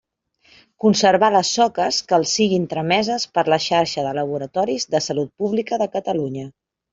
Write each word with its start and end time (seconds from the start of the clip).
Conservar 0.83 1.27
les 1.33 1.51
soques 1.57 1.99
que 2.11 2.17
els 2.17 2.33
siguin 2.39 2.65
trameses 2.71 3.27
per 3.39 3.43
la 3.55 3.59
xarxa 3.67 4.07
de 4.07 4.15
laboratoris 4.21 4.89
de 4.97 5.03
Salut 5.11 5.31
Pública 5.43 5.81
de 5.85 5.91
Catalunya. 5.99 6.49